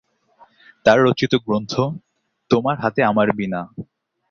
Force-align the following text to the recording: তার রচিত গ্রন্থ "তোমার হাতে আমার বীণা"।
তার 0.85 0.97
রচিত 1.03 1.33
গ্রন্থ 1.45 1.73
"তোমার 2.51 2.75
হাতে 2.79 3.01
আমার 3.03 3.27
বীণা"। 3.37 3.61